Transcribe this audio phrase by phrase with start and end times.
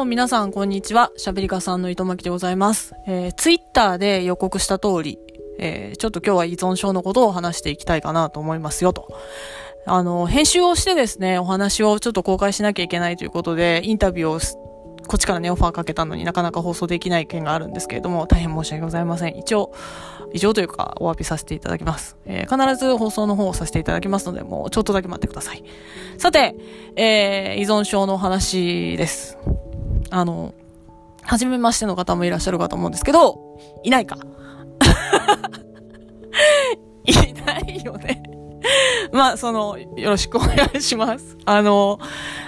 [0.00, 1.12] も皆さんこんにちは。
[1.18, 2.94] 喋り家さんの糸巻でございます。
[3.06, 5.18] えー、ツイッターで予告した通り、
[5.58, 9.12] えー、ちょっと今日は依存症のことを話していきたいかなと思いますよと。
[9.84, 19.36] あの、編集をしてですね、お話をちょっと公開しなきゃいけないということで、インタビューをこっちからね、オファーかけたのになかなか放送できない件があるんですけれども、大変申し訳ございません。
[19.36, 19.70] 一応、
[20.32, 22.16] 以上というか、お詫びさせていただきます。
[22.24, 25.62] えー、必ず放送の方をさせていただきますので、もうちょっとだけ待ってください。
[26.16, 26.54] さて、
[26.96, 29.36] えー、依存症の話です。
[30.10, 30.54] あの、
[31.22, 34.18] 初めましての方もいらっしゃるかと思うんですけど、いないか
[37.04, 37.12] い
[37.44, 38.22] ないよね
[39.12, 41.36] まあ、その、よろしくお願いします。
[41.44, 41.98] あの、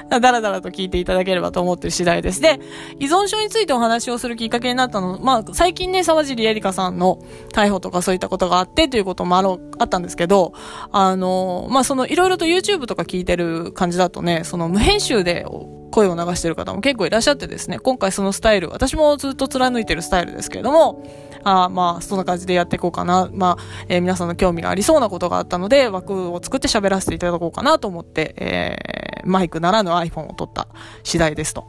[0.08, 2.40] だらだらと聞いていただければと思ってる次第です。
[2.40, 2.60] で、
[2.98, 7.18] 依存症についてお話をするきっかけになったの、まあ、最近ね、沢尻エリカさんの
[7.52, 10.52] 逮捕とかそういったことがあってということもあろうあったんですけど、
[10.92, 15.46] あの、まあ、その、いろいろと YouTube とか聞いてる感じだとね、その無編集で
[15.92, 21.04] 声を流してる方も結構いらっしゃってですね、今回そのスタイル、私もずっと貫いてるスタイルですけれども、
[21.44, 23.28] あまあ、そんな感じでやっていこうかな。
[23.32, 30.68] まあ、えー、皆さんの興味がありそうなことがあったので、枠を作って喋らせていただこうかなと思って、えー、マイクならぬ iPhone を取った
[31.02, 31.66] 次第ですと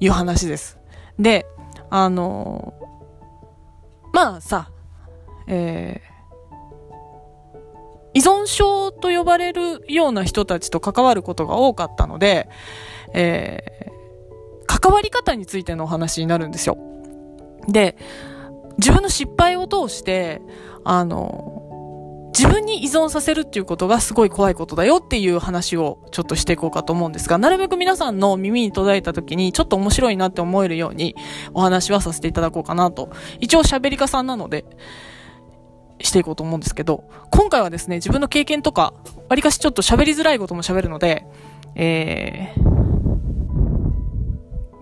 [0.00, 0.78] いう話です。
[1.18, 1.46] で、
[1.90, 4.70] あのー、まあさ、
[5.46, 12.48] えー、依存症と呼ばれるような人たちと関わることが多かったので、
[13.14, 16.78] えー、関わり方についてのお話になるんですよ。
[17.68, 17.96] で、
[18.78, 20.40] 自分の失敗を通して、
[20.84, 21.58] あの、
[22.38, 31.16] 自分に依存させるっていうことがすごい怖いことだよっていう話をちょっとしていこうかと思うんですが、なるべく皆さんの耳に途絶えた時にちょっと面白いなって思えるように
[31.52, 33.10] お話はさせていただこうかなと。
[33.40, 34.64] 一応喋り家さんなので、
[36.00, 38.94] していこうと思うんですけど、今回はですね、自分の経験とか、
[39.28, 41.26] わりかしちょっと喋りづらいことも喋るので、
[41.74, 42.77] えー、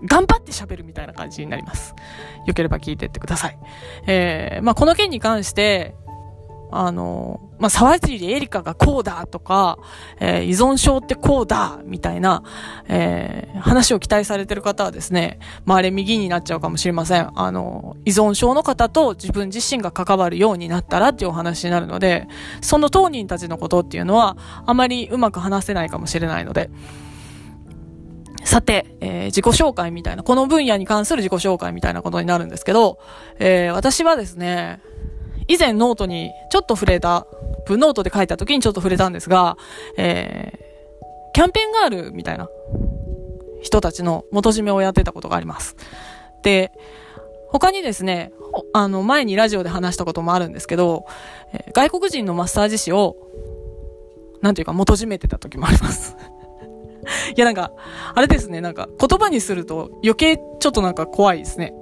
[0.07, 1.93] 頑張って喋るみたいな感じになります。
[2.45, 3.59] よければ聞いてってください。
[4.07, 5.95] えー、まあ、この件に関して、
[6.69, 9.79] あの、まあ、沢尻エリカがこうだとか、
[10.19, 12.43] えー、依存症ってこうだみたいな、
[12.87, 17.31] えー、話を期待されてる方はですね、まあ、あれ右になっちゃうかもしれません。
[17.35, 22.27] あの、依存症の方と自分自身が関わるようになったらっていうお話になるので、
[22.61, 26.69] その当人たちのことっていうのは、あまりうまく話せないかもしれないので、
[28.47, 32.97] さて、えー、自己紹介みたいな、この分野に関する自己紹介みたいなことになるんですけど、
[33.39, 34.81] えー、私はですね、
[35.49, 37.27] 以前ノートにちょっと触れた、
[37.65, 39.57] 文ノートで書いた時にちょっと触れたんですが、
[39.97, 42.47] えー、キャンペーンガールみたいな
[43.61, 45.75] 人たちの元締めをやってたことがあります。
[46.41, 46.71] で、
[47.49, 48.31] 他にですね、
[48.71, 51.05] あの、前にラジオで話したこともあるんですけど、
[51.53, 53.17] え、外国人のマッサージ師を、
[54.41, 56.15] なんていうか元締めてた時もあります。
[57.35, 57.71] いやなんか、
[58.13, 61.73] あれですね、なんか言葉にすると余計ちょっとなんか怖いですね。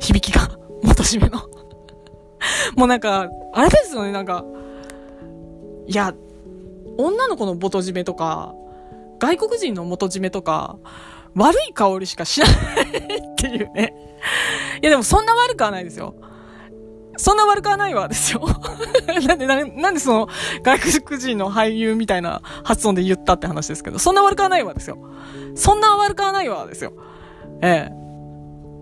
[0.00, 0.50] 響きが。
[0.82, 1.38] 元締めの
[2.76, 4.44] もうなんか、あれですよね、なんか、
[5.86, 6.14] いや、
[6.98, 8.54] 女の子の元締めとか、
[9.18, 10.76] 外国人の元締めとか、
[11.34, 13.94] 悪い香りしかしないっていうね。
[14.82, 16.14] いやでもそんな悪くはないですよ。
[17.16, 18.46] そんな悪くはないわ、ですよ。
[19.26, 20.28] なんで、なんでんでその、
[20.62, 24.98] 外国人の俳優みたいな発音で言ったって話ですけど、そんな悪くはないわ、ですよ。
[25.54, 26.92] そんな悪くはないわ、ですよ。
[27.62, 28.06] ええ。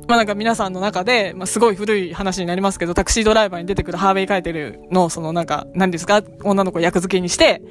[0.07, 7.63] まあなんか皆さんの中で、まあすごい古い話になりますけど、タクシードライバーに出てくるハーベイカイテルの、そのなんか、何ですか、女の子役付けにして、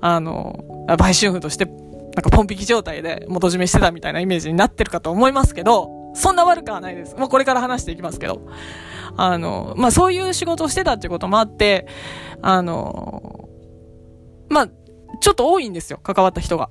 [0.00, 0.64] あの、
[0.98, 1.74] 売春婦として、なん
[2.22, 7.16] かポン引き状態で元締めしてたみたいなイメージになってるかと思いますけど、そんな悪くはないです。
[7.16, 8.42] もうこれから話していきますけど。
[9.16, 11.86] あの、まあ、そういう仕事をしてたっていうこともあって、
[12.40, 13.48] あの、
[14.48, 14.68] まあ、
[15.20, 16.70] ちょっと多いんですよ、関わった人が。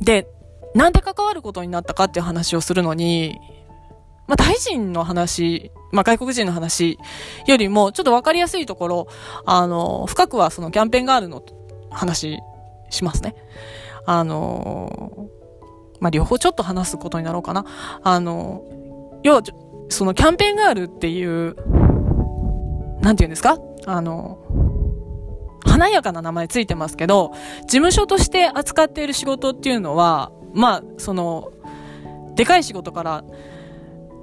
[0.00, 0.26] で、
[0.74, 3.38] なんで関わることになったかっていう話をするのに、
[4.26, 6.98] まあ、大臣の話、まあ、外国人の話
[7.46, 9.08] よりも、ちょっとわかりやすいところ、
[9.44, 11.42] あの、深くはそのキャンペーンガールの
[11.90, 12.40] 話
[12.90, 13.36] しますね。
[14.06, 15.28] あの、
[16.02, 17.64] まあ、両方ちょっと話すことになろうかな。
[18.02, 18.64] あの、
[19.22, 19.42] 要は、
[19.88, 21.54] そのキャンペーンガールっていう、
[23.00, 23.56] なんて言うんですか？
[23.86, 24.38] あの、
[25.64, 27.30] 華やかな名前ついてますけど、
[27.62, 31.52] 事務所として扱っている仕事っていうのは、まあ、その、
[32.34, 33.24] でかい仕事から、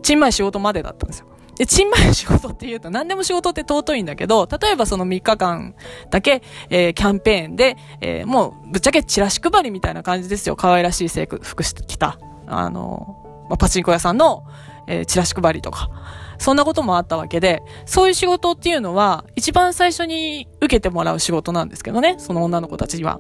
[0.02, 1.28] ちんまい仕事までだったんですよ。
[1.60, 5.76] で、ちんまい仕事って言うと何でも仕事って尊いんだけど、例えばその3日間
[6.10, 10.56] だけ、えー、キャンペーンで、えー、もうぶっちゃけチラシ配りみたいな感じですよ。
[10.56, 12.18] 可愛らしい制服してきた。
[12.48, 14.46] あの、まあ、パチンコ屋さんの、
[14.88, 15.90] えー、チラシ配りとか。
[16.38, 23.20] そんなこともあったわけで、そういう仕事っていうのは、一番最初に受けてもらう仕事なんですけどね、その女の子たちには。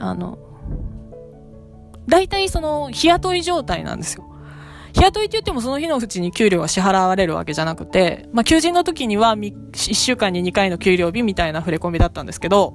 [0.00, 0.36] あの、
[2.08, 4.24] 大体その、日雇い状態なんですよ。
[4.94, 12.74] 日雇いって言ってもその日のうちに給料は支払われるわけじゃなくて、まあ、求人の時には1週間に2回の給料日みたいな触れ込みだったんですけど、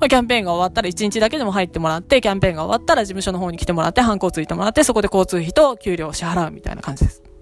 [0.00, 7.33] まあ、キャンペーンが終わったら1日だけでも入ってもらって、キャンペーンが終わったら事務所の方に来てもらって、ハンコをついてもらって、そこで交通費と給料を支払うみたいな感じです。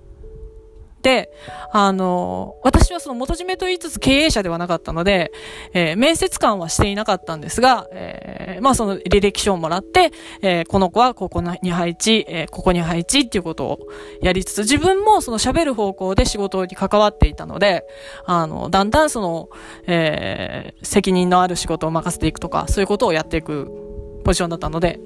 [1.03, 1.33] で、
[1.73, 5.33] あの、私はその元締めと言いつつ経営者ではなかったので、
[5.73, 10.13] えー、面接官はしていなかったんですが、えー、まあその履歴書をもらって、
[10.43, 13.79] えー、この子はここに配置、えここに配置っていうことを
[14.23, 17.85] やりつつ、自分もその喋る方向で仕事に関わっていたので、
[18.25, 19.49] あの、だんだんその、
[19.89, 25.01] え責任のある仕事を任せていくとか、そういうことをやっていくポジションだったので、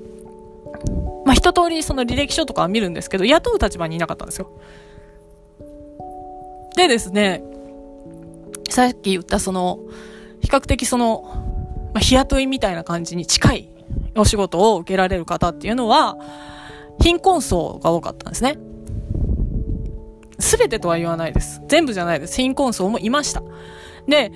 [1.24, 4.50] まあ一通りその履歴書とかは見るんですけど、雇う立場にいなかったんですよ。
[6.76, 7.42] でですね、
[8.68, 9.80] さっき言ったその、
[10.40, 11.24] 比較的その、
[11.94, 13.70] まあ、日雇いみたいな感じに近い
[14.14, 16.18] お仕事を受けられる方っていうのは、
[17.00, 18.58] 貧困層が多かったんですね。
[20.38, 21.62] すべてとは言わないです。
[21.66, 22.36] 全部じゃないです。
[22.36, 23.42] 貧困層もいました。
[24.06, 24.30] で、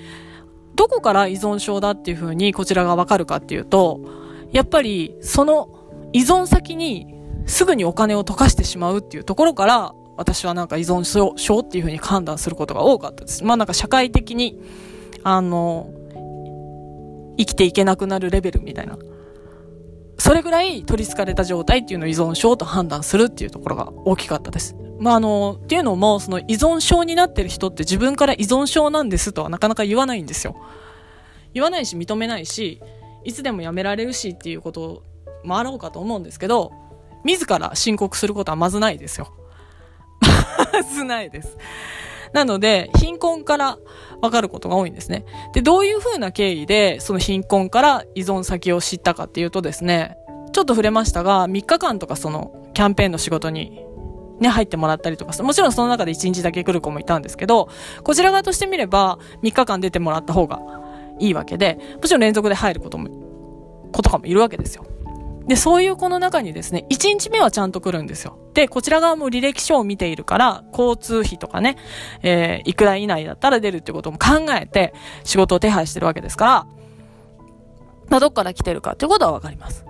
[0.75, 4.01] どこから依存症だっていうふうにこちらがわかるかっていうと、
[4.51, 5.69] やっぱりその
[6.15, 7.15] 依存先に
[7.47, 11.05] すぐにお金を溶かしてしまうっていうところから私はなんか依存
[11.39, 13.43] 症っていうふうに判断することが多かったです。
[13.43, 14.61] まあなんか社会的に、
[15.23, 15.95] あの、
[17.39, 18.99] 生きていけなくなるレベルみたいな。
[20.19, 24.77] それぐらい取り憑かれた状態っていうのを依存症と判断するっていうところが大きかったです。
[24.99, 30.55] まああの、っていうのも、その依存症になってる人って自分から依存症なんですとはなかなか言わないんですよ。
[31.55, 32.83] 言わないし認めないし、
[33.25, 35.03] いつでもやめられるしっていうこと
[35.45, 36.73] もあろうかと思うんですけど、
[37.25, 39.35] 自ら申告することはまずないですよ。
[40.73, 41.57] はずないです。
[42.33, 43.79] なので、貧困から
[44.23, 45.25] わかることが多いんですね。
[45.53, 50.17] で、どういう風な経緯で、その貧困から依存先を知ったかっていうとですね、
[50.53, 53.85] ちょっと触れましたが、3日間とかその、キャンペーンの仕事に、
[54.41, 57.69] ね、入ってもらったりとか、もちろんその中で1日だけ来る子もいたんですけど、
[58.05, 60.61] こちら側としてみれば、3日間出てもらった方が
[61.19, 63.09] いいわけで、もちろん連続で入ることも、
[63.93, 64.87] 子とかもいるわけですよ。
[65.51, 68.39] で、そういう子の中にですね、1日目はちゃんと来るんですよ。
[68.55, 71.77] で、こちら側も履歴書を見ているから、交通費とかね、
[72.23, 74.95] えー、いくら以内だったら出るってことも考えて、
[75.25, 76.67] 仕事を手配してるわけですから、
[78.11, 79.85] まあ、どっから来てるかってことはわかります。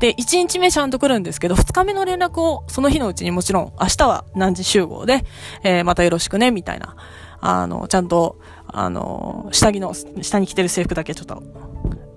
[0.00, 5.24] で、1日目ちゃんと来るんですけど、2日目の連絡をその日のうちにもちろん、明日は何時集合で、
[5.62, 6.96] えー、またよろしくね、みたいな。
[7.40, 11.44] あの、ちゃんと、あの、下着の、下に着てる制服だけちょっと、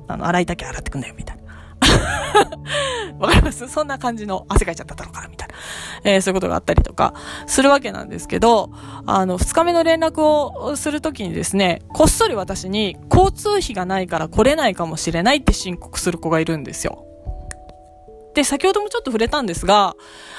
[0.07, 1.38] あの、洗いだけ洗ってくんだよ、みたいな。
[3.19, 3.67] わかります？
[3.67, 5.55] そんな感じの汗かいちゃっただろうかみたいな。
[6.03, 7.13] えー、そういうことがあったりとか
[7.47, 8.69] するわけなんですけど、
[9.05, 17.05] あの、二日目の連絡をするときにですね、こっそり私に交通費がないから来れないかもしれないって申告する子がいるんですよ。
[18.35, 19.95] で、先ほどもちょっと触れたんですが、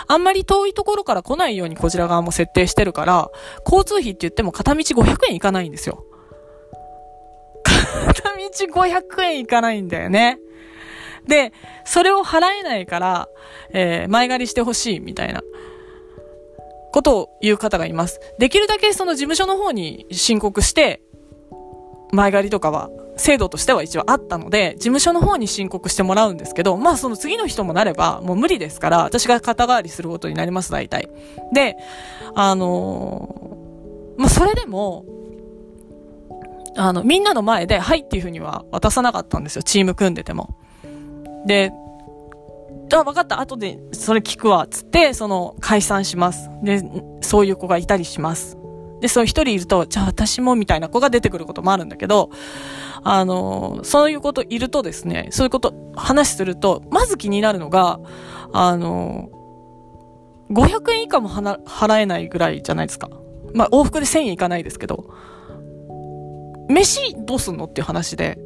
[0.07, 3.29] あんまり遠いところから来ないようにこちら側も設定してるから、
[3.67, 6.05] 交通費って言っても片道500円いかないんですよ。
[8.07, 10.39] 片道500円いかないんだよね。
[11.27, 11.53] で、
[11.85, 13.29] それを払えないから、
[13.73, 15.43] えー、前借りしてほしいみたいな、
[16.93, 18.21] ことを言う方がいます。
[18.39, 21.03] できるだけその事務所の方に申告して、
[22.13, 31.11] 前借りとかは、制度としては一応あったので、事務所の方に申告してもらうんですけど、まあその次の人もなれば、もう無理ですから、私が肩代わりすることになります、大体。
[31.53, 31.77] で、
[32.35, 35.05] あのー、まあそれでも、
[36.77, 40.57] あの、みんなの前で、はいっていうふうには渡さなかったんですよ、チーム組んでても。
[41.47, 41.73] で、
[42.93, 46.51] あ、分かった、後でそれ聞くわ、つって、その、解散します。
[46.63, 46.83] で、
[47.21, 48.57] そういう子がいたりします。
[49.01, 52.31] で、そう一人いると、じゃあ私もみたいな子が出てくることもあるんだけど、
[53.03, 58.01] あの、そういうこといるとですね、そういうこと話すると、まず気になるのが、
[58.53, 59.31] あの、
[60.51, 63.09] 500円以下も払えないぐらいじゃないですか。
[63.55, 65.15] まあ、往復で1000円いかないですけど、
[66.69, 68.39] 飯どうすんのっていう話で。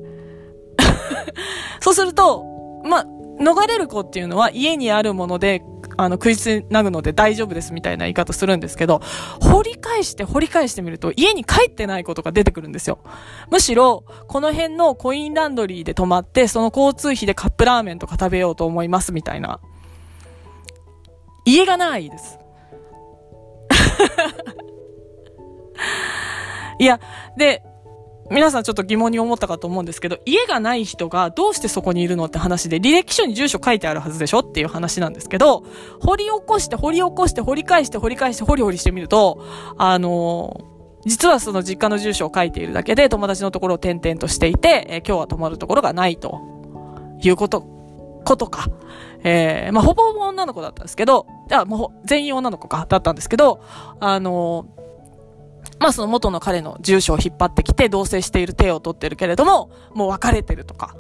[1.81, 2.54] そうすると、
[2.85, 3.07] まあ、
[3.41, 5.63] 逃れる子っていうのは家にあるもので、
[5.97, 9.01] あの、食いつなぐので大丈夫ですみたいな言い方するんですけど、
[9.41, 12.99] 掘り返して掘り返してみると家に帰ってないことが出てくるんですよ。
[13.51, 19.61] むしろ、この辺のコインランドリーで泊まって、その交通費でカップラーメンとか食べようと思いますみたいな。
[21.45, 22.39] 家がないです。
[26.79, 27.01] いや、
[27.37, 27.63] で、
[28.31, 35.65] 皆さんちょっと疑問に思ったかと思うんですけど、家がない人がどうしてそこにいるのって話で、履歴書に住所書いてあるはずでしょっていう話なんですけど、
[36.01, 39.45] 掘り起こして掘り起こして掘り返して掘り返して掘り掘りしてみると、
[39.77, 40.75] あのー
[41.07, 46.41] 実はその実家の住所を書いているだけで友達のところを転々としていて、えー、今日は泊まるところがないと
[47.23, 47.61] いうこと
[48.25, 48.69] 子とか、
[49.23, 53.63] えー、まあ、ほぼほぼ女の子だったんですけど、あ、もう全員女の子か、だったんですけど、
[54.01, 54.67] あの
[55.79, 60.95] まあその元の彼の住所を引っ張ってきて同棲している手を取ってるけれども、もう別れてるとか。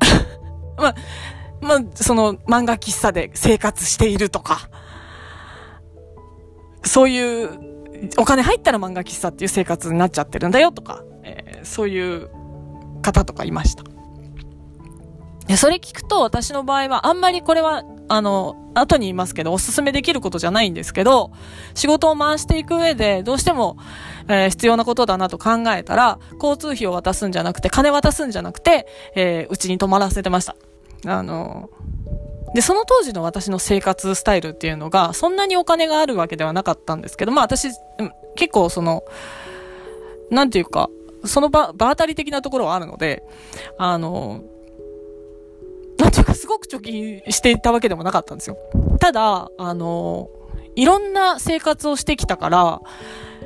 [0.76, 0.94] まあ、
[1.60, 4.68] まあ、その漫画喫茶で生活しているとか。
[6.84, 7.50] そういう、
[8.18, 12.28] お金入ったら漫画喫茶っていう生活になっちゃってるんだよとか、えー、そういう
[13.02, 13.84] 方とかいました。
[15.56, 21.30] それ聞くと私の場合はあんまりこれは、あの、後に言いますけど、おすすめできることじゃないんですけど、
[21.74, 23.76] 仕事を回していく上で、どうしても、
[24.28, 30.56] えー、必要なことだなと考えたら、交通費を渡すんじゃなくて、金渡すんじゃなくて、えー、うちに泊まらせてました。
[31.06, 31.70] あの、
[32.54, 37.68] で、その当時の私の生活スタイルっていうのが、そんなにお金があるわけではなかったんですけど、まあ私、
[38.36, 39.02] 結構その、
[40.30, 40.88] なんていうか、
[41.24, 43.24] その場、場当たり的なところはあるので、
[43.78, 44.42] あの、
[45.98, 48.56] なんていうかすごく貯金していたわけでもなかったんですよ。
[49.00, 50.28] ただ、あの、
[50.76, 52.80] いろんな生活をしてきたから、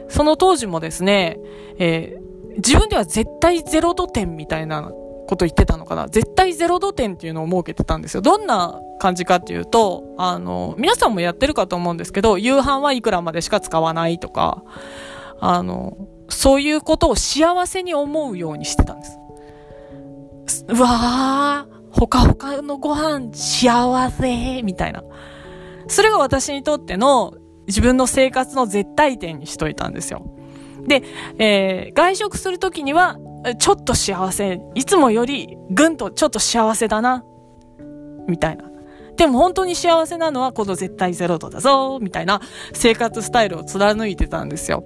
[0.08, 1.38] その当時もですね、
[1.78, 8.22] えー、自分では絶対ゼロ度点みたいなこと言ってたのかな絶対ゼロ度点っていうのを設けてたんですよ。
[8.22, 14.64] どんな感じかっていうと、あの、皆さんもやってるかと思うんですけど、夕飯はいくらまでしか使わないとか、
[15.40, 15.96] あの、
[16.30, 19.18] そういうことを幸せに思うようにしてたんです。
[20.66, 24.62] うわー、ほかほかのご飯幸せ？
[24.62, 25.02] みたいな。
[25.88, 27.34] それが私にとっての
[27.66, 30.26] 自分の生活の絶対点にしといたんですよ。
[30.86, 31.02] で、
[31.38, 33.18] えー、外食するときには、
[33.58, 37.24] ちょっと幸せ、いつもよりぐんとちょっと幸せだな、
[38.26, 38.64] みたいな。
[39.16, 42.40] でも本当に幸せなのはこの絶対ゼロ度だぞ、みたいな
[42.72, 44.84] 生活スタイルを貫いてたんですよ。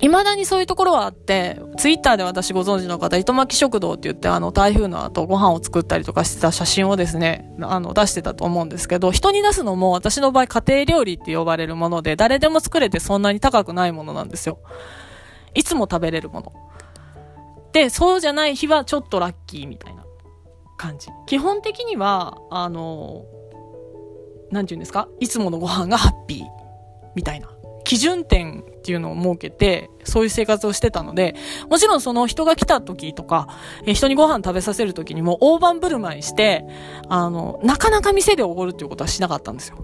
[0.00, 14.60] 未だにそういうところはあって、ツイッターで私ご存知の方、糸巻食堂って言って、あの、台風の後ご飯を作ったりとかしてた写真をですね、あの、出してたと思うんですけど、人に出すのも私の場合家庭料理って呼ばれるもので、誰でも作れてそんなに高くないものなんですよ。
[15.54, 16.52] いつも食べれるもの。
[17.72, 20.04] で、そうじゃない日はちょっとラッキーみたいな
[20.76, 21.08] 感じ。
[21.26, 23.24] 基本的には、あの、
[24.52, 25.08] なんて言うんですか？
[25.20, 26.46] いつものご飯がハッピー
[27.14, 27.50] みたいな。
[27.88, 31.34] 基準点っていうのを設けて、そういう生活をしてたので、
[31.70, 33.48] もちろんその人が来た時とか、
[33.86, 36.66] え人にご飯食べさせる時にも大盤振る舞いして、
[37.08, 39.78] あの、なかなか店でおごるっていうことはしなかったんですよ。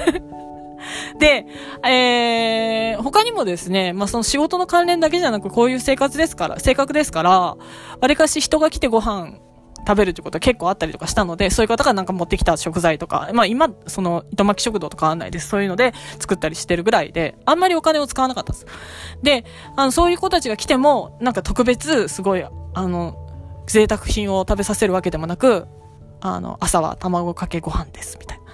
[1.18, 1.46] で、
[1.88, 7.56] えー、他にもですね、まあ、その仕事の関連だけじゃなく、こういう生活ですから、性格ですから、わ
[8.08, 9.38] りかし人が来てご飯
[9.86, 15.48] 食べるってことは結構あったりとかしたので、そういう方がなんか持ってきた食材とか、まあ今、その、糸巻き食堂とかわんないです。
[15.48, 18.66] そういうので作ったりしてるぐらいで、あんまりお金を使わなかったです。
[19.22, 19.44] で、
[19.76, 22.44] あの、そういう子たちが来ても、なんか特別、すごい、
[22.74, 23.16] あの、
[23.66, 25.66] 贅沢品を食べさせるわけでもなく、
[26.20, 28.44] あの、朝は卵かけご飯です、みたいな。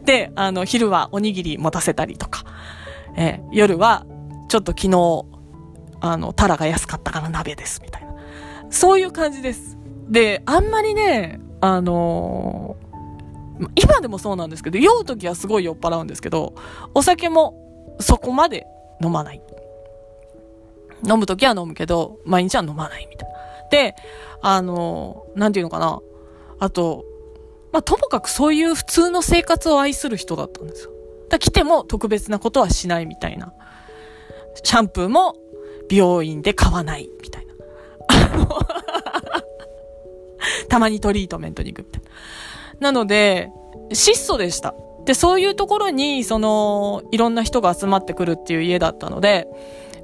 [0.04, 2.44] で、あの、昼はおにぎり持たせたりとか、
[3.16, 4.04] え、夜は、
[4.48, 5.24] ちょっと昨日、
[6.00, 8.13] あの、タラが安かったから鍋です、みたいな。
[8.70, 9.76] そういう感じです。
[10.08, 16.54] で、あんまりね、あのー、今でもそうなんですけど、酔う時はすごい酔っ払うんですけど、
[16.94, 18.66] お酒もそこまで
[19.02, 19.42] 飲まない。
[21.06, 23.34] 飲む時は飲むけど、毎日は飲まないみたいな。
[23.70, 23.94] で、
[24.42, 26.00] あのー、なんていうのかな。
[26.58, 27.04] あと、
[27.72, 30.92] まあ、ともかくそういう普通の生活を愛する人だったんですよ。
[31.28, 33.52] だ来ても特別なことはしないみたいな。
[34.62, 35.34] シャンプーも
[35.88, 37.43] 美容院で買わないみたいな。
[40.68, 42.08] たまにトリートメントに行くみたいな。
[42.80, 43.50] なので、
[43.92, 44.74] 質素でした。
[45.04, 49.46] で、そういうところに、その、いろんな人が集まってくるっていう家だったので、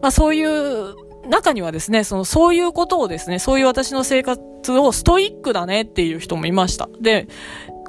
[0.03, 0.95] まあそういう
[1.29, 6.89] 中にはですね、その、そういうことをですね、そういう私の生活をストイックだねっていう人もいました。
[7.01, 7.29] で、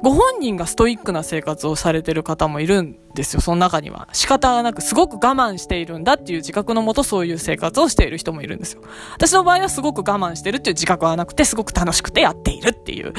[0.02, 4.08] ご本人がストイックな生活をされてる方もいるんですよ、その中には。
[4.12, 8.82] 仕方がなく、すごく我慢しているんだっていう自覚のもとそういう生活をしている人もいるんですよ。
[9.14, 13.12] 私の場合はすごく我慢してるっていう自覚はなくて、すごく楽しくてやっているっていう、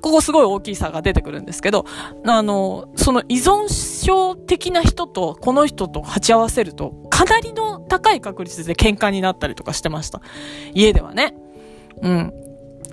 [0.00, 1.84] ここすごい大きい差が出てくるんですけど、
[2.24, 3.66] あの、その依存
[4.04, 10.22] 症的な人とこの人と鉢合わせると、かなりの高い確率で喧嘩になったりとかしてました。
[10.74, 11.34] 家ではね。
[12.02, 12.32] うん。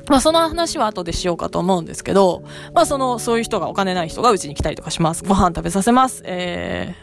[0.09, 5.23] まあその話は後でしようかと思うんですけど、まあその、そういう人がお金ない人がうちに来たりとかします。
[5.23, 6.21] ご飯食べさせます。
[6.25, 6.95] え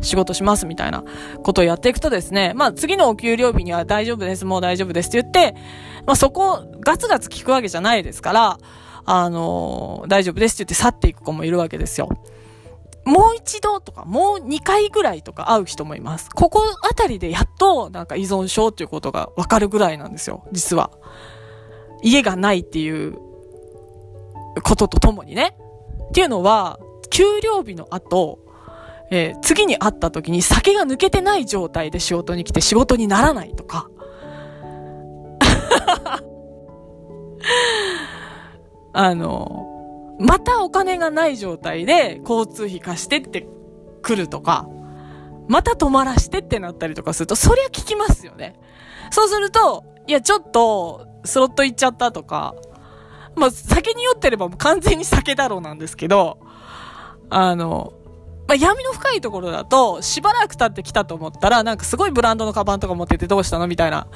[0.00, 1.04] ー、仕事しますみたいな
[1.42, 5.54] ことをやっていくとですね、まあ次のお給料日には大丈夫です、もう大丈夫ですって言って、
[6.06, 8.58] まあそこ、ガツガツ聞くわけじゃないですから、
[9.04, 12.08] あのー、大丈夫ですって言って去っていく子もいるわけですよ。
[13.04, 16.28] もう一度とか、もう二回ぐらいとか会う人もいます。
[16.30, 20.90] ここあたりでやっと、なんか依存症っていうことがわかるぐらいなんですよ、実は。
[22.02, 23.18] 家がないっていう
[24.62, 25.56] こととともにね。
[26.08, 26.78] っていうのは、
[27.10, 28.38] 給料日の後、
[29.10, 33.90] えー、次に会った時に酒が抜けてない状態で仕事に来て仕事にならないとか。
[38.92, 43.46] あの、またお金がない状態で交通費貸してって
[44.02, 44.68] 来るとか、
[45.48, 48.54] また泊まらしてってなったりとかすると、そりゃ聞きますよね。
[49.10, 52.54] そうすると、いや、ちょっと、スロット行っちゃったとか、
[53.36, 56.38] まあ、酒に酔ってればもう完全に酒だろうなんですけど、
[57.30, 57.94] あの、
[58.48, 64.08] まあ、闇の深いところだと、しばらく経ってきたと思ったら、なんかすごいブランドのカバンとか持っててどうしたのみたいな、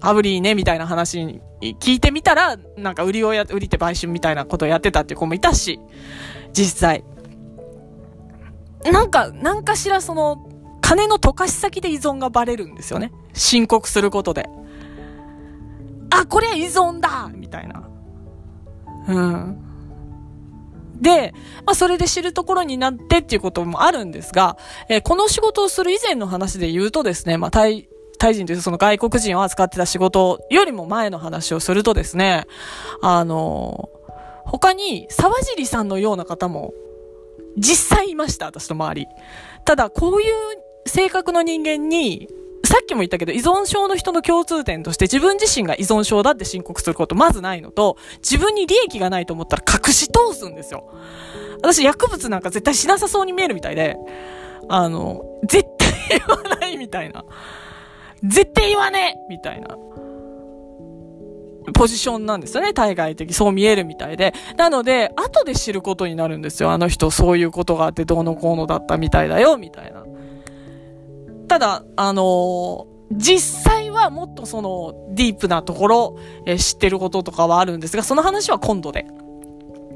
[0.00, 5.80] アブリーね、みたいな話に聞いてみたら、なんか売りをや、売り手売春みたいなことをやってたっていう子もいたし、
[6.54, 7.04] 実際。
[8.90, 10.48] なんか、なんかしらその、
[10.80, 13.12] 金の溶かし先で依存がバレるんですよね。
[13.34, 14.48] 申告することで。
[16.20, 17.88] あ、これは依存だみたいな。
[19.08, 19.64] うん。
[21.00, 21.34] で、
[21.66, 24.56] まあ、それで知るところになってっていうこともあるんですが、
[24.88, 32.46] えー、この仕事をする以前の話で言うとですね、まあ、タイ、タイ人というその外国人を扱ってた仕事よりも前の話をするとですね、
[33.02, 36.72] あのー、他に沢尻さんのような方も
[37.56, 39.06] 実際いました、私の周り。
[39.64, 40.34] ただ、こういう
[40.86, 42.28] 性格の人間に
[42.74, 50.92] さっきも言ったけど、依存症の人の共通点として自分自身が依存症だって申告することまずないのと、自分に利益がないと思ったら隠し通すんですよ。
[51.62, 53.96] 私薬物なんか絶対しなさそうに見えるみたいで、
[54.68, 57.24] あの、絶対言わないみたいな。
[58.24, 59.76] 絶対言わねえみたいな。
[61.74, 63.34] ポジションなんですよね、対外的。
[63.34, 64.34] そう見えるみたいで。
[64.56, 66.72] なので、後で知ることになるんですよ。
[66.72, 70.03] あの人、そういうことがあってどうのこうのだったみたいだよ、みたいな。
[71.48, 79.06] ただ、あのー、実際はもっとそのディープなところ、えー、知ってることとかはあるんですが、その話は今度で。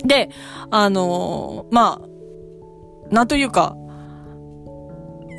[0.05, 0.31] で、
[0.71, 3.77] あのー、まあ、なんというか、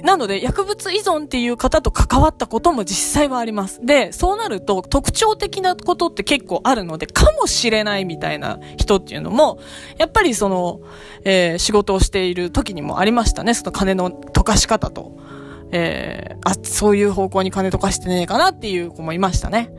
[0.04, 3.86] なので、薬物依存っていう方と関わったことも実際はあります。
[3.86, 9.60] で、そうなると特徴的なことって結構あるので、かもしれないみたいな人っていうのも、
[9.98, 10.80] やっぱりその、
[11.26, 13.54] えー、仕事をしている時にもありましたね。
[13.54, 15.17] その金の溶かし方と。
[15.72, 19.72] えー、あ、そういう方向に金とかしてねえかなっていう子もいましたね。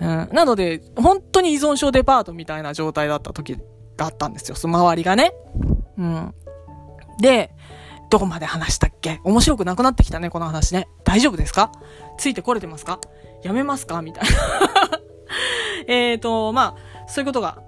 [0.00, 0.28] うん。
[0.32, 3.56] なので、本当に依存症デパートみたいな状態だった時
[3.96, 4.56] があったんですよ。
[4.56, 5.32] その周りがね。
[5.96, 6.34] うん。
[7.20, 7.54] で、
[8.10, 9.20] どこまで話したっけ？
[9.24, 10.88] 面白くなくなってきたね、この話ね。
[11.04, 11.70] 大丈夫ですか？
[12.18, 13.00] ついてこれてますか？
[13.42, 14.02] やめますか？
[14.02, 15.00] みたいな
[15.94, 17.62] えっと、まあ、そういうことが、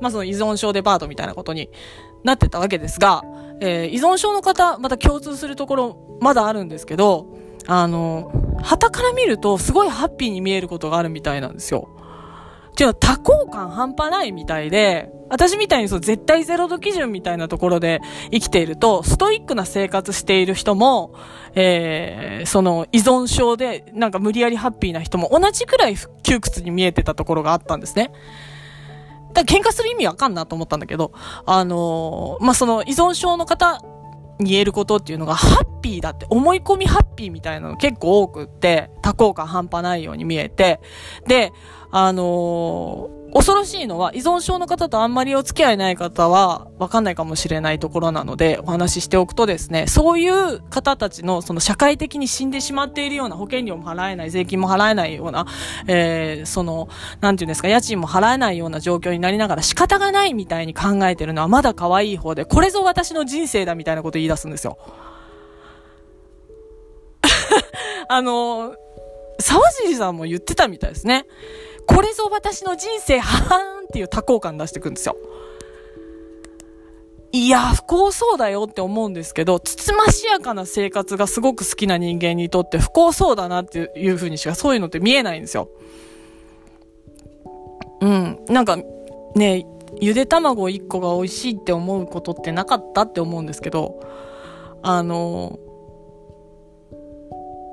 [0.00, 1.70] まあその依存症デパートみたいなことに
[2.24, 3.24] なってたわけですが、
[3.60, 7.26] えー、依存症の方、また共通するところ、まだあるんですけど、
[7.66, 8.30] あの、
[8.62, 11.88] 旗から見ると、すごいハッピーに見えることがあるみたいなんですよ。
[12.70, 18.00] っていうのは多幸感半端ないみたいで、私みたいにそう絶対ゼロ度基準みたいなところで
[18.30, 21.12] 生きていると、ストイックな生活している人も、
[21.54, 28.12] えー、その依存症でなんか無理やりハッピーな人も同じくらい窮屈に見えてたところがあったんですね。
[29.32, 31.12] だ喧嘩する意味わかんなと思ったんだけど、
[31.46, 33.80] あのー、まあ、その依存症の方
[34.38, 40.80] に言えることっていうのが、ハッピーだって、思い込みハッピーみたいなの結構多くって、多幸感半端ないように見えて、
[41.26, 41.52] で、
[41.90, 55.46] あの恐ろしいのは、依存症の方とあんまりお付き合いない方は、わかんないかもしれないところなので、お話ししておくとですね、そういう方たちの、その社会的に死んでしまっているような保険料も払えない、税金も払えないような、
[55.86, 56.88] えー、その、
[57.20, 64.78] なんていうんですか、家賃も払えないような状況になりながら仕方がないみたいに考えてるのはまだ可愛い方で、これぞ私の人生だみたいなこと言い出すんですよ。
[68.08, 68.74] あの、
[69.40, 71.26] 沢尻さんも言ってたみたいですね。
[71.88, 75.16] これぞ私の人生、はーんっていう多幸感出してくんですよ。
[77.32, 85.68] いや、不幸そうだよって思うんですけど、つつましやかな生活がすごく好きな人間にとって不幸そうだなっていう風にしかそういうのって見えないんですよ。
[88.00, 88.38] うん。
[88.48, 88.78] なんか、
[89.34, 89.66] ね、
[90.00, 94.00] ゆで卵1個が美味しいって思うことってなかったって思うんですけど、
[94.82, 95.58] あの、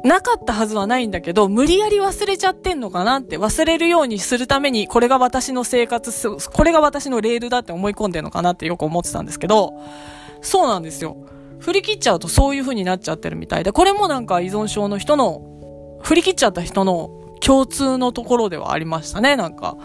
[0.05, 6.11] なかったはずはないんだけど、無理やり忘れちゃってんのかなって、忘れるようにするために、これが私の生活、
[6.53, 9.73] これが私のレールだって思い込んでんのかなってよく思ってたんですけど、
[10.41, 11.17] そうなんですよ。
[11.59, 15.41] 振り切っちゃうとそういう風になっちゃってるみたいで、これもなんか依存症の人の、
[16.03, 17.09] 振り切っちゃった人の
[17.41, 19.75] 共通のところではありましたね、なんか。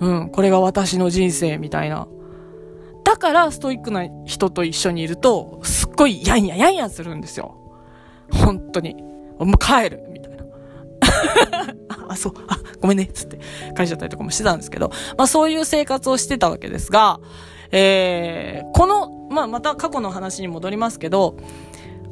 [0.00, 2.06] うん、これが私の人生みたいな。
[3.04, 7.56] だからストイックな人と一緒にいると、すっごいやんややんやするんですよ。
[8.30, 9.15] 本当に。
[9.38, 10.44] もう帰るみたいな。
[12.08, 13.38] あ、そう、あ、ごめんね、つって
[13.76, 17.20] 帰っちゃったりとかもしてたんですけど、まあそういう生活をしてたわけですが、
[17.72, 21.36] えー、この、まあまた過去の話に戻りますけど、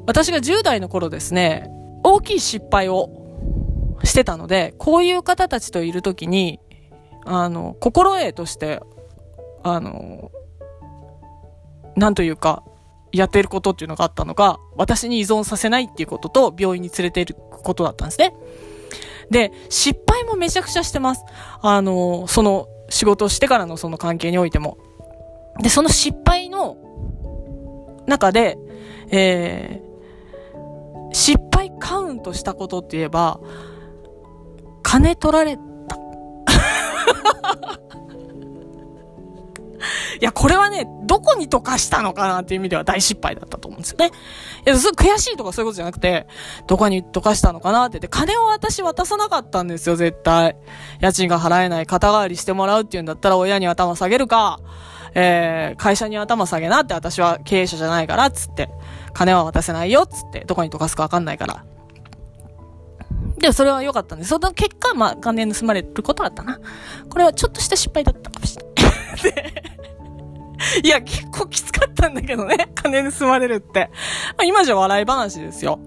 [0.06, 1.70] 私が10代の頃ですね、
[2.02, 3.08] 大きい失敗を
[4.04, 6.60] してたので、こういう方たちといるときに、
[7.24, 8.80] あの、心得として、
[9.62, 10.30] あの、
[11.96, 12.62] なんというか、
[13.14, 18.34] やってることっていうのがあったのが、私に依存させないっていうことと、病院に連れていくことだったんですね。
[19.30, 21.24] で、失敗もめちゃくちゃしてます。
[21.62, 24.78] あの、その仕事をしてからのその関係においても。
[25.62, 26.76] で、その失敗の
[28.06, 28.58] 中で、
[29.10, 33.38] えー、失敗カウントしたことって言えば、
[34.82, 35.62] 金取られた
[40.20, 44.10] いや、これはね、どこに溶かしたのかなっていう意味では大失敗だったと思うんですよね。
[44.66, 46.26] いや、すごい悔しいとかそういうことじゃなくて、
[46.66, 50.56] どこに溶かしたのかなって言って、金を私渡さなかったんですよ、絶対。
[51.00, 54.60] 家賃が払えない、肩代わりしてもらうっていうんだったら親に頭下げるか、
[55.14, 58.68] えー、会社に頭下げなって私は経営者じゃないから、つって。
[59.12, 60.44] 金は渡せないよ、つって。
[60.44, 61.64] どこに溶かすかわかんないから。
[63.38, 64.30] で、それは良かったんです。
[64.30, 66.60] その結果、まあ、金盗まれることだったな。
[67.08, 68.73] これはちょっとした失敗だったかもしれない。
[70.82, 72.68] いや、結構きつかったんだけどね。
[72.74, 73.90] 金盗まれるって。
[74.30, 75.80] まあ、今じゃ笑い話ですよ。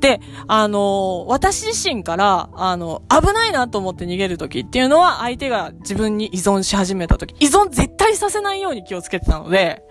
[0.00, 9.82] で、あのー、私自身から、あの、危ないなと思って逃げるときっていうのは、相手が自分に依存し始めたとき、依存絶対させないように気をつけてたので、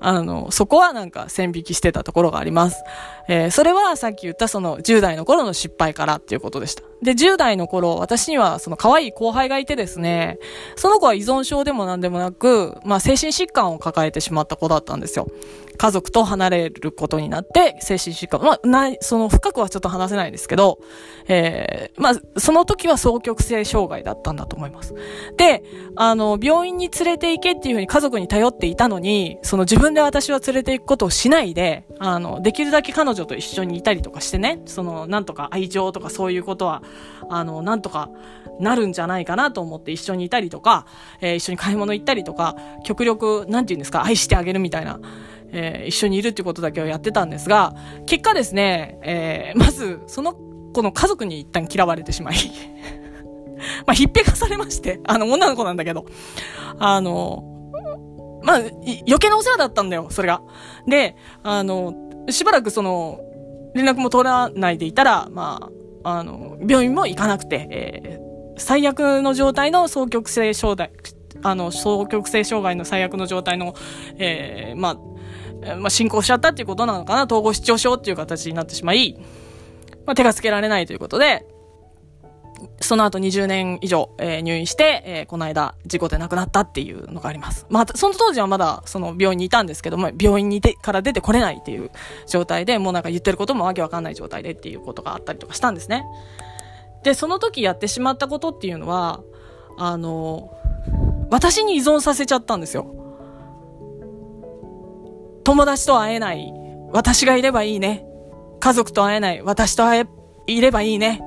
[0.00, 2.82] あの、そこはなんか線引きしてたところがあります。
[3.28, 6.82] えー、それはさっき言ったその10代の頃の失敗からっていうことでした。
[7.02, 10.38] で、10代の頃、私にはその可愛い後輩がいてですね、
[10.76, 15.28] その子は依存症でも何でもなく、まあ精神疾患を抱えてしまった子だったんですよ。
[15.76, 20.78] 家族と離れることになって、精神疾患、まあ、ない、その深くはちょっと話せないですけど、
[21.26, 24.94] えー、まあ、その時は双極性障害だったんだと思います。
[25.36, 25.64] で、
[25.96, 36.82] あの、病院に連れて行けっていうふうに家族に頼っていたのに、その自分で私は連れて行くことをしないで、あの、できるだけ彼女と一緒にいたりとかしてね、その、なんとか愛情とかそういうことは、
[37.28, 38.10] あの、なんとか
[38.60, 40.86] なるんじゃないかなと思って一緒にいたりとか、
[41.20, 45.00] えー、一緒に買い物行ったりとか、極力、なんて言うんですか、愛してあげるみたいな、
[45.52, 47.74] えー、一緒にいるっていうことだけをやってたんですが、
[48.06, 52.36] 結果ですね、えー、まず、その子の家族に一旦嫌われてしまい
[53.86, 56.06] まあ、ひっぺかされまして、あの、女の子なんだけど、
[56.78, 57.44] あの、
[58.42, 60.42] まあ、余計なお世話だったんだよ、それが。
[60.86, 61.94] で、あの、
[62.28, 63.20] しばらくその、
[63.74, 70.90] 連絡も取らないでいたら、まあ、あの、病院も行かなくて、えー、最悪の状態の双極性障害、
[71.42, 73.74] あの、双極性障害の最悪の状態の、
[74.18, 79.16] えー、まあ、まあ、進行しちゃったっていうことなのかな、統合失調症っていう形になってしまい、
[80.06, 81.46] まあ、手がつけられないということで、
[82.80, 87.66] その後20年以上、えー、入院して、えー、この間事故で亡くなったっていうのがあります。
[87.68, 91.90] まあ、その当時はまだその病院にいたんですけども、病院にでから出てこれないっていう
[92.26, 96.04] 状態で、もうなんか言ってることもわけわかんない状態でっていうことがあったりとかしたんですね。
[97.02, 99.22] で、その時やってしまったことっていうのは、
[99.78, 100.50] あの、
[101.30, 102.94] 私に依存させちゃったんですよ。
[105.44, 106.52] 友達と会えない。
[106.92, 108.06] 私がいればいいね。
[108.60, 109.42] 家族と会えない。
[109.42, 110.06] 私と会え、
[110.46, 111.20] いればいいね。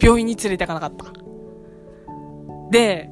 [0.00, 1.06] 病院に連れて行かなかった。
[2.70, 3.10] で、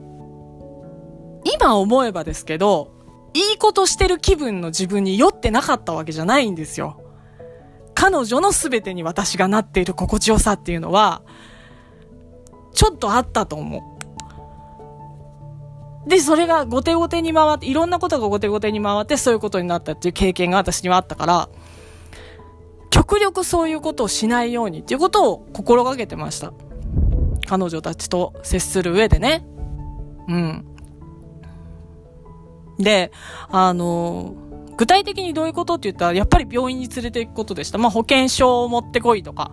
[1.44, 2.92] 今思えばですけど、
[3.34, 7.00] いいことしてる気分の自分に酔ってなかったわけじゃないんですよ。
[7.94, 11.22] 彼女の全てに私がなっている心地よさっていうのは、
[12.74, 13.82] ちょっとあったと思う。
[16.08, 21.48] で、それが後手後手に回って、いろんなことが後手後手に回ってそういうことになったっていう経験が私にはあったから、
[22.90, 26.52] 極力そういうことをしないようにっていうことを心がけてました。
[27.46, 29.44] 彼女たちと接する上でね。
[30.28, 30.64] うん。
[32.78, 33.10] で、
[33.48, 34.34] あの、
[34.76, 37.78] 具体的にどういうことって言ったら、やっぱり病院に連れて行くことでした。
[37.78, 39.52] まあ、保険証を持ってこいとか。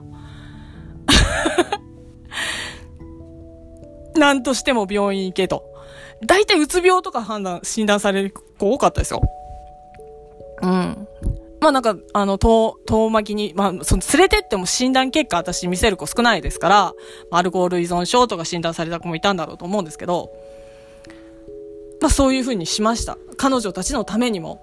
[4.15, 5.63] 何としても病院行けと。
[6.25, 9.21] 大体うつ病とか判断、診断される子多かったですよ。
[10.61, 11.07] うん。
[11.63, 16.93] まあなんか、あの、遠、遠巻きに、まあ、その連れてっても診断結果私見せる子少ないですから、
[17.31, 20.29] アルコール依存症とか診断された子もいたんだろうと思うんですけど、
[22.01, 23.17] まあそういう風にしました。
[23.37, 24.61] 彼女たちのためにも。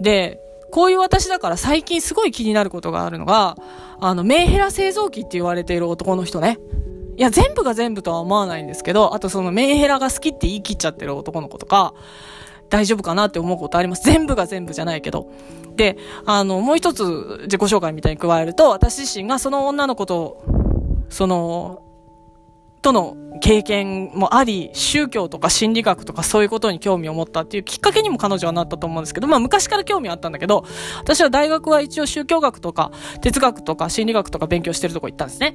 [0.00, 0.40] で、
[0.70, 3.58] こういう私だから最近すごい気になることがあるのが、
[4.00, 6.58] あの、メンヘラ製造機って言われている男の人ね。
[7.18, 11.92] いや、全部が全部とは思わないんですけど、あとそのメンヘラが好きって言い切っちゃってる男の子とか、
[12.72, 14.02] 大丈夫かなって思うことあります。
[14.02, 15.30] 全部が全部じゃないけど。
[15.76, 20.42] で、あの、もう一つ自己紹介みたいに加えると、私自身がその女の子と、
[21.10, 21.82] その、
[22.80, 30.64] との経験もあり、宗教とか心理学とかそういうことに興味を持ったっていうきっかけにも彼女はなったと思うんですけど、まあ昔から興味あったんだけど、
[30.98, 35.54] 私は大学は一応宗教学とか哲学とか心理学とか勉強してるとこ行ったんですね。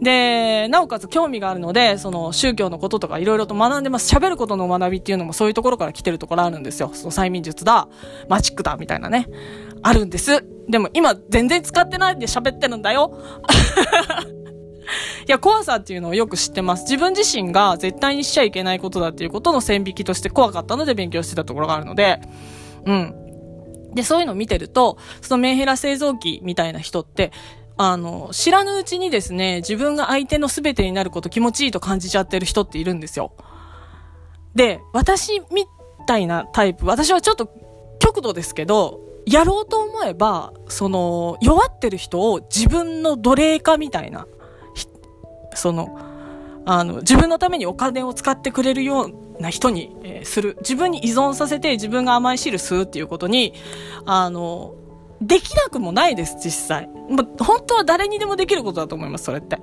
[0.00, 4.14] で、なおかつ興味があるので、その宗教のこととかいろいろと学んでます。
[4.14, 6.90] 喋ることの学びっていうのもそういうところから来てるところあるんですよ。
[6.94, 7.88] その催眠術だ、
[8.28, 9.28] マジックだ、みたいなね。
[9.82, 10.44] あるんです。
[10.68, 13.12] でも今全然使ってないで喋ってるんだよ。
[15.26, 16.82] いや、怖さっていうのをよく知ってます。
[16.82, 22.20] 自分自身が絶対にしちゃいけないことだっていうことの線引きとして怖かったので勉強してたところがあるので、
[22.86, 23.14] うん。
[23.94, 27.32] で、そういうのを見てると、そのメンヘラ製造機みたいな人って、
[27.82, 33.32] あの、知らぬうちにですね、自分が相手の全てになること気持ちいいと感じちゃってる人っているんですよ。
[34.54, 35.64] で、私み
[36.06, 37.50] たいなタイプ、私はちょっと
[37.98, 44.26] 極度ですけど、やろうと思えば、その、弱ってる人を自分の奴隷化みたいな、
[45.54, 45.98] その、
[46.66, 50.58] あの、自分のためにお金を使ってくれるような人に、えー、する。
[50.60, 53.54] 自分に依存させて自分が甘い汁吸うっていうことに、
[54.04, 54.74] あの、
[55.20, 56.88] できなくもないです、実際。
[57.10, 59.58] ま本当は誰にでもできることだと思います、それって。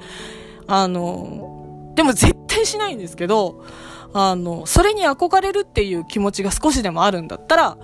[0.67, 3.63] あの、でも絶対しないんですけど、
[4.13, 7.77] あの、それに憧れるっていう気持ちが少しでもあるんだったら、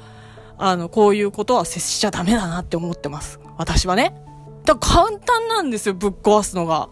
[0.58, 3.40] あの、こういうことは接しちゃダメだなって思ってます。
[3.58, 4.16] 私はね。
[4.66, 6.90] だから簡単なんですよ、ぶっ壊すのが。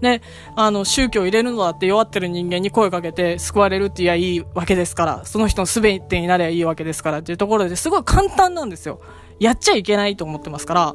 [0.00, 0.20] ね、
[0.56, 9.00] あの、宗教入れるのだって弱ってる人間に声かけて救われるって言えばいいわけですから、その人の全てになればいいわけですからっていうところですごい簡単なんですよ。
[9.42, 10.94] やっちゃいけないと思ってますから。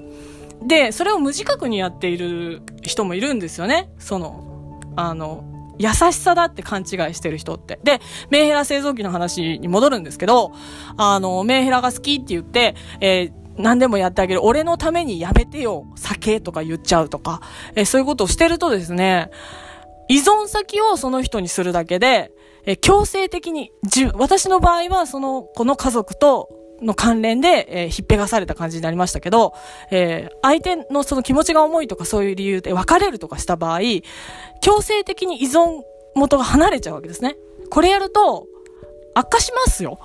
[0.65, 3.89] で、それを無自覚にやっている人もいるんですよね。
[3.99, 5.43] その、あの、
[5.77, 7.79] 優しさだって勘違いしてる人って。
[7.83, 10.51] で、メンヘラ製造機の話に戻るんですけど、
[10.97, 14.45] あの、メンヘラが好きって言って、えー何でもやってあげる。
[14.45, 15.87] 俺のためにやめてよ。
[15.95, 17.41] 酒とか言っちゃうとか。
[17.75, 19.31] えそういうことをしてるとですね、
[20.09, 22.31] 依存先をその人にするだけで、
[22.67, 23.71] え強制的に、
[24.13, 26.49] 私の場合はその、この家族と
[26.81, 29.53] の関連で、えー、ひっぺがされた感じになりましたけど、
[29.91, 33.79] えー、相手のその気持ちが重いとかそういう理由で別れるとかした場合、
[34.61, 35.81] 強制的に依存
[36.15, 37.37] 元が離れちゃうわけですね。
[37.69, 38.47] これやると、
[39.13, 39.99] 悪化しますよ。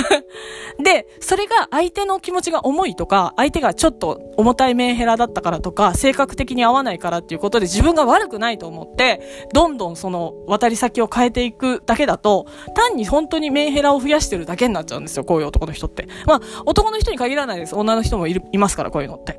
[0.82, 16.06] で、それが相手の気持ちが重いとか、相手がちょっと重たいメンヘラだったからとか、性格的に合わないからっていうことで自分が悪くないと思って、どんどんその渡り先を変えていくだけだと、単に本当にメンヘラを増やしてるだけになっちゃうんですよ、こういう男の人って。
[16.26, 17.74] まあ、男の人に限らないです。
[17.74, 19.38] 女の人もいる、いますから、こういうのって。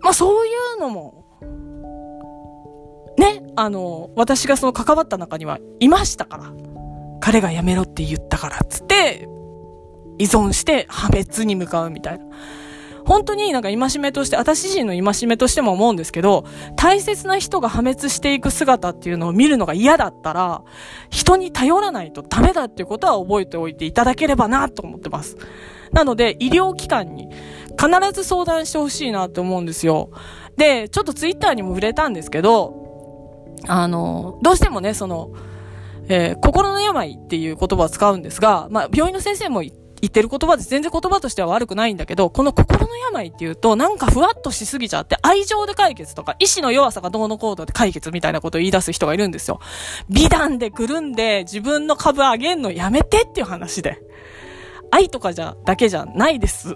[0.00, 1.24] まあ、そういうのも、
[3.18, 6.69] ね、あの、私がその関わった中にはいましたから。
[7.20, 9.28] 彼が辞めろって言ったからっつって、
[10.18, 12.24] 依存して破滅に向かうみたいな。
[13.06, 16.44] 本当になんか戒めとして、私自身の戒めとしても思うんですけど、
[16.76, 20.62] 大切な人が破滅していく姿っていうのを見るのが嫌だったら、
[21.08, 25.36] 人に頼らないとダメだっていうことは覚えておいていただければなと思ってます。
[25.92, 27.28] なので、医療機関に
[27.70, 30.10] 必ず相談してほしいなって思うんですよ。
[30.56, 32.74] で、ちょっとツイッターにも触れたんですけど、
[33.66, 35.30] あの、どうしてもね、その、
[36.10, 39.72] えー、心の病っていう言葉を使うんですが、まあ、病院の先生も言
[40.06, 49.60] ってる言葉で全然言葉としては悪くないんだけど、この心の病っていうと、なんかふわっとしすぎちゃって、愛情で解決とか、意志の弱さがどうの行動で解決みたいなことを言い出す人がいるんですよ。
[50.08, 54.02] 美談でくるんで自分の株上げんのやめてっていう話で。
[54.90, 56.74] 愛とかじゃ、だけじゃないです。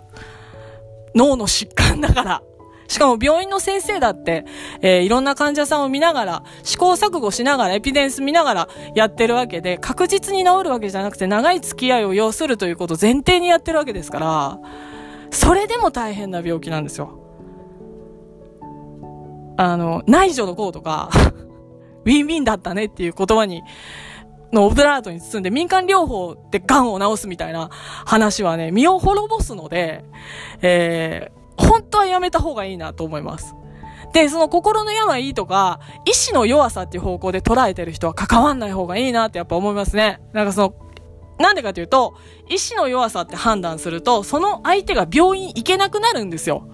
[1.16, 2.42] 脳の疾患だから。
[2.88, 4.44] しかも病院の先生だって、
[4.80, 14.58] えー、いろんな患者さんを見ながら、試行錯誤しながら、エピデンス見ながらやってるわけで、確実に治るわけじゃなくて、長い付き合いを要するということを前提にやってるわけですから、
[15.30, 17.18] それでも大変な病気なんですよ。
[19.56, 21.10] あの、内助の功とか、
[22.04, 23.62] ウィンウィンだったねっていう言葉に、
[24.52, 30.04] のオブラートに包んで民間療法で癌を治すみたいな話はね、身を滅ぼすので、
[30.62, 33.54] えー、本当はやめた方がいいなと思います。
[34.12, 40.20] で、その心の病とか、意志の弱さっていう方向で捉えてる人は関わんない方がいいなってやっぱ思いますね。
[40.32, 40.74] なんかその、
[41.38, 42.14] なんでかというと、
[42.48, 46.68] 意志の弱さって判断すると、その相手が病院行けなくなるんですよ。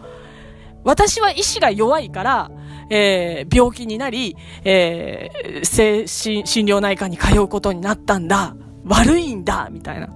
[0.84, 2.50] 私は意志が弱いから、
[2.90, 8.56] えー、病気になり、えー、精神、診療内科に通うことになったんだ。
[8.84, 10.08] 悪いんだみたいな。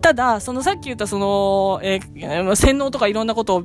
[0.00, 3.64] ただ、そのさっき言ったその、えー、洗脳とかいろんなことを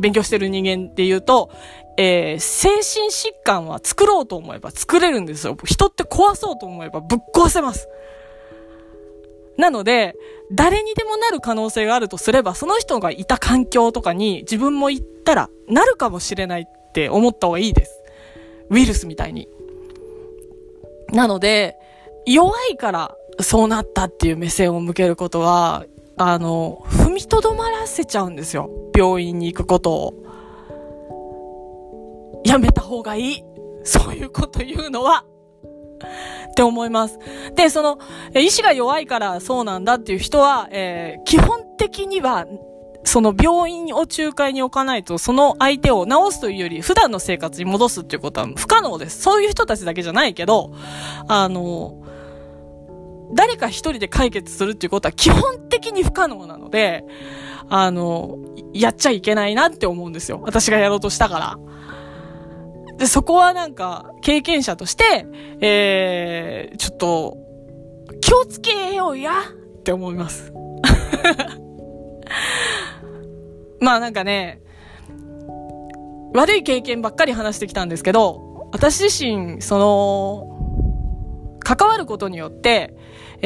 [0.00, 1.50] 勉強してる人間って言うと、
[1.96, 5.56] えー、精神疾患は作ろうと思えば作れるんですよ。
[5.64, 7.88] 人って壊そうと思えばぶっ壊せます。
[9.56, 10.14] なので、
[10.52, 18.02] 誰にでもなる可能性があるとすれば、その人がいた環境とかに自分も行ったらなるかもしれないって思った方がいいです。
[18.70, 19.48] ウイルスみたいに。
[21.10, 21.76] なので、
[22.26, 25.84] 弱いからそうなったっていう目線を向けることは、
[26.16, 28.70] あの、踏みとどまらせちゃうんですよ。
[28.96, 30.14] 病院に行くことを。
[32.44, 33.44] やめた方がいい。
[33.82, 35.24] そういうこと言うのは。
[36.50, 37.18] って思います。
[37.56, 37.98] で、その、
[38.34, 42.46] 意志が弱いからそうなんだっていう人は、えー、基本的には、
[43.06, 49.20] その病院を仲介に置かないと、その相手を治すというより、普段の生活に戻すっていうことは不可能です。
[49.20, 50.72] そういう人たちだけじゃないけど、
[51.28, 52.03] あの、
[53.32, 57.04] 誰か一人で解決するっていうことは基本的に不可能なので、
[57.68, 58.38] あの、
[58.72, 60.40] やっちゃいけないなって思うんですよ。
[60.42, 61.58] 私がやろうとしたから。
[62.98, 65.26] で、そこはなんか、経験者として、
[65.60, 67.36] えー、ちょっと、
[68.20, 69.32] 気をつけようや
[69.78, 70.52] って思います。
[73.80, 74.60] まあなんかね、
[76.34, 80.50] 悪い経験ばっかり話してきたんですけど、私自身、その、
[81.60, 82.94] 関わることによって、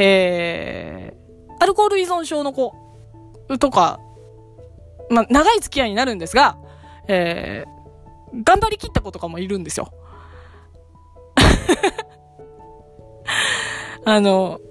[0.01, 2.73] えー、アルコール依存症の子
[3.59, 3.99] とか、
[5.09, 6.57] まあ、長い付き合いになるんですが、
[7.09, 9.91] えー、頑張りきった子とかもいるんですよ。
[14.05, 14.61] あの、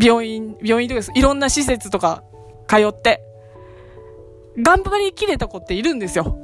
[0.00, 2.24] 病院、病院とかいろんな施設とか
[2.66, 3.22] 通って、
[4.58, 6.38] 頑張りきれた子っているんですよ。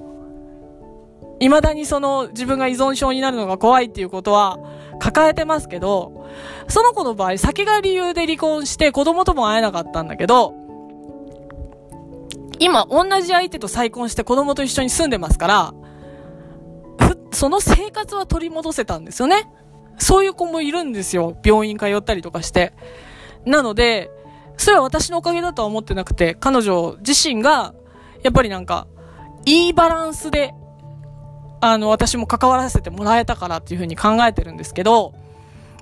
[1.41, 4.59] 未だにその自分が依存症になるのが怖いっていうことは
[4.99, 6.16] 抱えてますけど、
[6.69, 10.55] その子の場合酒が理由で離婚して子供とも会えなかったんだけど、
[12.59, 15.75] 今同じ相手と再婚して子供と一緒に住んでますから、
[17.33, 19.51] その生活は取り戻せたんですよね。
[19.99, 21.37] そういう子もいるんですよ。
[21.45, 22.73] 病院通ったりとかして。
[23.45, 24.11] なので、
[24.57, 27.75] それは私のおかげだとは思ってなくて、彼女自身が、
[28.23, 28.87] やっぱりなんか、
[29.45, 30.55] いいバランスで
[31.61, 35.15] あの、私も関わらせてもらえたからっていうふうに考えてるんですけど、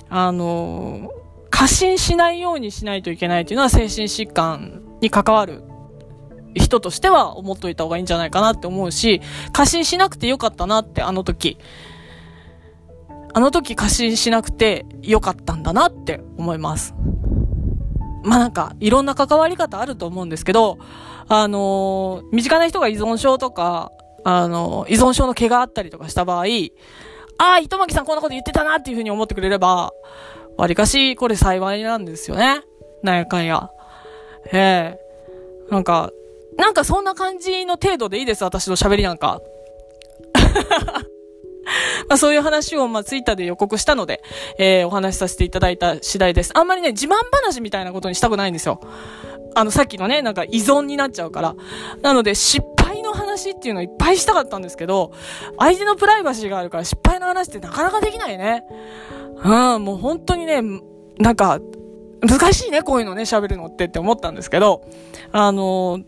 [0.08, 1.10] あの、
[1.50, 5.62] 過信しないようにしないといけないっていうのは精神疾患に関わる
[6.54, 9.20] 人としては思っといた方がいいんじゃないかなって思うし、
[9.52, 11.58] 過信しなくてよかったなってあの時。
[13.36, 16.94] あの時過信しなくてよかったんだなって思います。
[18.22, 20.78] まあなんか、いろんな関わり方あると思うんですけど、
[21.28, 23.90] あのー、身近な人が依存症とか、
[24.24, 26.44] あの、依存症の毛があったりとかした場合、
[27.38, 29.92] ああ、糸巻さんこんなこと言ってたなっていうふうに思ってくれれば、
[30.56, 32.62] わりかし、これ幸いなんですよね。
[33.02, 33.70] なんやかんや。
[34.52, 34.98] ええ、
[35.70, 36.10] なんか、
[36.56, 39.40] なんかそんな感じの程度でいいです、私の喋りなんか。
[42.08, 44.22] まあそういう話をまあツイッターで予告したので、
[44.58, 46.52] えー、お話しさせていただいた次第です。
[46.54, 48.80] あんまりね、自慢話みたいなことにしたくないんですよ。
[49.54, 51.54] あの、さっきのね、なんか依存になっちゃうから。
[52.02, 52.83] なので、失敗
[53.14, 55.12] の話っていうのをいっぱいしたかったんですけど、
[55.58, 58.64] 相手のプライバシーがあるから失敗の話ってなかなかできないね。
[59.42, 60.60] うん、もう本当にね、
[61.18, 61.60] なんか、
[62.26, 64.82] 難しいね、こういうのね、喋るのってって思ったんですけど、
[65.32, 66.00] あの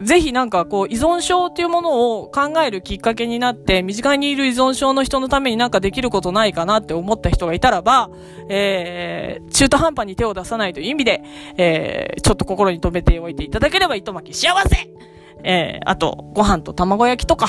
[0.00, 8.08] ぜひなんかこう依存症っていうものを考えるきっかけになって、身近にいる依存症の人のためになんかできることないかなって思った人がいたらば、
[8.48, 11.22] えー、中途半端に手を出さないという意味で、
[11.56, 14.88] えー、ちょっと心に留めておいていただければ糸巻き幸せ
[15.44, 17.48] えー、あと、ご飯と卵焼きとか、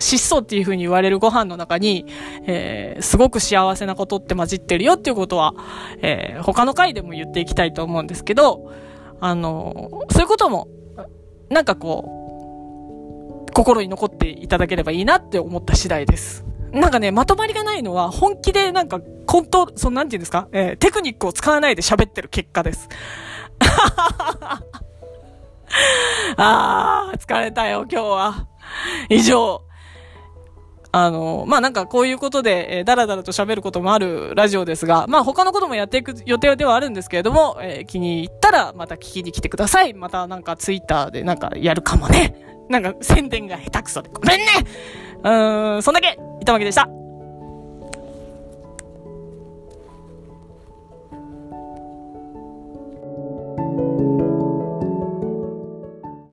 [0.00, 2.06] 質素っていう風に言われるご飯の中に、
[2.46, 5.54] えー、すごく幸せなことって混じってるよっていうことは、
[6.02, 8.72] えー、他の回でも言っていきたいと思うんですけど、
[9.20, 10.68] あのそういうことも
[11.50, 16.44] なんかこう、心に残っていただければいいなって思った次第です。
[16.70, 20.48] なんかね、まとまりがないのは、本気でなんか、コント、そのなんて言うんですか？
[20.52, 22.88] えー、テクニックを使わないで喋ってる結果です。
[26.36, 28.46] あー、疲れたよ、今日は。
[29.08, 29.62] 以上。
[30.90, 39.92] あの、まあ、なんかこういうことで、えー、だらだらと喋ることもあるラジオですが、まあ、他のこともやっていく予定ではあるんですけれども、えー、気に入ったらまた聞きに来てください。
[39.92, 42.34] またなんかツイッターでなんかやるかもね。
[42.70, 44.46] なんか宣伝が下手くそでごめんね
[45.24, 46.97] うーん、そんだけ、糸巻でした。